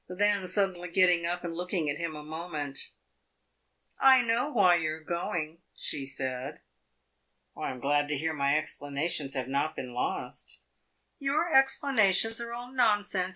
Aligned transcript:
Then, 0.09 0.47
suddenly 0.47 0.89
getting 0.89 1.27
up 1.27 1.43
and 1.43 1.53
looking 1.53 1.87
at 1.87 1.99
him 1.99 2.15
a 2.15 2.23
moment 2.23 2.93
"I 3.99 4.23
know 4.23 4.49
why 4.49 4.73
you 4.77 4.93
are 4.93 4.99
going," 4.99 5.61
she 5.75 6.07
said. 6.07 6.61
"I 7.55 7.69
am 7.69 7.79
glad 7.79 8.07
to 8.07 8.17
hear 8.17 8.33
my 8.33 8.57
explanations 8.57 9.35
have 9.35 9.47
not 9.47 9.75
been 9.75 9.93
lost." 9.93 10.61
"Your 11.19 11.53
explanations 11.53 12.41
are 12.41 12.51
all 12.51 12.71
nonsense. 12.73 13.29